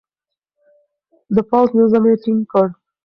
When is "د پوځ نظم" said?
1.35-2.03